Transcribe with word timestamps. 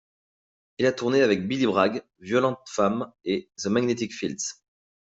Il 0.79 0.87
a 0.87 0.93
tourné 0.93 1.21
avec 1.21 1.47
Billy 1.47 1.67
Bragg, 1.67 2.01
Violent 2.21 2.59
Femmes 2.65 3.13
et 3.23 3.51
The 3.57 3.67
Magnetic 3.67 4.15
Fields. 4.15 4.63